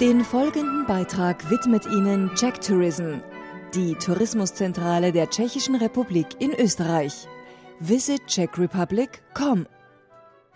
[0.00, 3.18] Den folgenden Beitrag widmet Ihnen Czech Tourism,
[3.74, 7.26] die Tourismuszentrale der Tschechischen Republik in Österreich.
[7.80, 9.66] Visit czechrepublic.com.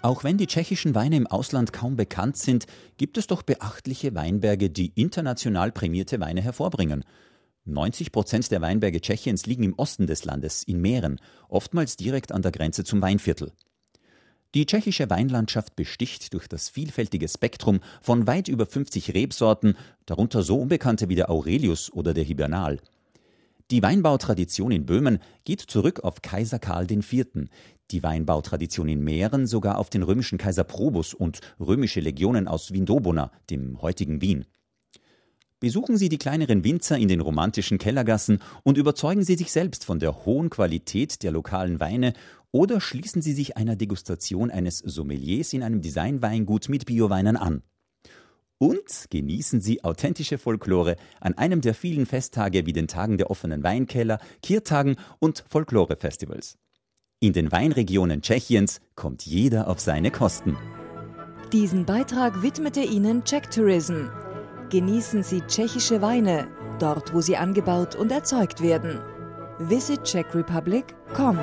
[0.01, 2.67] Auch wenn die tschechischen Weine im Ausland kaum bekannt sind,
[2.99, 7.05] gibt es doch beachtliche Weinberge, die international prämierte Weine hervorbringen.
[7.65, 11.19] 90 Prozent der Weinberge Tschechiens liegen im Osten des Landes, in Meeren,
[11.49, 13.51] oftmals direkt an der Grenze zum Weinviertel.
[14.55, 20.59] Die tschechische Weinlandschaft besticht durch das vielfältige Spektrum von weit über 50 Rebsorten, darunter so
[20.59, 22.79] unbekannte wie der Aurelius oder der Hibernal.
[23.71, 27.49] Die Weinbautradition in Böhmen geht zurück auf Kaiser Karl IV.,
[27.91, 33.31] die Weinbautradition in Mähren sogar auf den römischen Kaiser Probus und römische Legionen aus Vindobona,
[33.49, 34.45] dem heutigen Wien.
[35.61, 40.01] Besuchen Sie die kleineren Winzer in den romantischen Kellergassen und überzeugen Sie sich selbst von
[40.01, 42.15] der hohen Qualität der lokalen Weine
[42.53, 47.63] oder schließen Sie sich einer Degustation eines Sommeliers in einem Designweingut mit Bioweinen an.
[48.59, 53.65] Und genießen Sie authentische Folklore an einem der vielen Festtage wie den Tagen der offenen
[53.65, 56.59] Weinkeller, Kirtagen und Folklore-Festivals.
[57.19, 60.57] In den Weinregionen Tschechiens kommt jeder auf seine Kosten.
[61.53, 64.07] Diesen Beitrag widmete Ihnen Czech Tourism.
[64.71, 69.01] Genießen Sie tschechische Weine, dort wo sie angebaut und erzeugt werden.
[69.59, 71.39] Visit czechrepublic.com.